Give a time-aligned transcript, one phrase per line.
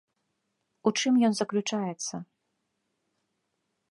[0.89, 2.15] У чым ён заключаецца?